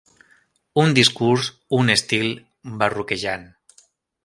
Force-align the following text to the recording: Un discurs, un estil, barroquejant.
Un 0.83 0.95
discurs, 0.99 1.51
un 1.81 1.93
estil, 1.97 2.27
barroquejant. 2.83 3.47